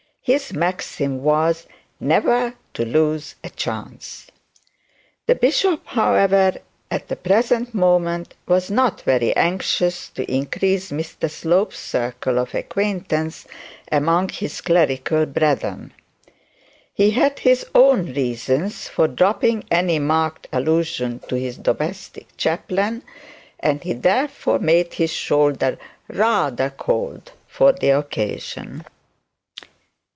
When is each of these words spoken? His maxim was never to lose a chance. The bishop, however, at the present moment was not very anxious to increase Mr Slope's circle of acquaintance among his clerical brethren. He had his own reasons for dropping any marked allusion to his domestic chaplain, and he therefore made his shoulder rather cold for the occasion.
His 0.23 0.53
maxim 0.53 1.23
was 1.23 1.65
never 1.99 2.53
to 2.75 2.85
lose 2.85 3.33
a 3.43 3.49
chance. 3.49 4.27
The 5.25 5.33
bishop, 5.33 5.81
however, 5.87 6.53
at 6.91 7.07
the 7.07 7.15
present 7.15 7.73
moment 7.73 8.35
was 8.47 8.69
not 8.69 9.01
very 9.01 9.35
anxious 9.35 10.09
to 10.09 10.31
increase 10.31 10.91
Mr 10.91 11.27
Slope's 11.27 11.79
circle 11.79 12.37
of 12.37 12.53
acquaintance 12.53 13.47
among 13.91 14.29
his 14.29 14.61
clerical 14.61 15.25
brethren. 15.25 15.91
He 16.93 17.09
had 17.09 17.39
his 17.39 17.65
own 17.73 18.13
reasons 18.13 18.87
for 18.89 19.07
dropping 19.07 19.63
any 19.71 19.97
marked 19.97 20.47
allusion 20.53 21.17
to 21.29 21.35
his 21.35 21.57
domestic 21.57 22.27
chaplain, 22.37 23.01
and 23.59 23.81
he 23.83 23.93
therefore 23.93 24.59
made 24.59 24.93
his 24.93 25.11
shoulder 25.11 25.79
rather 26.07 26.69
cold 26.69 27.31
for 27.47 27.71
the 27.73 27.89
occasion. 27.89 28.85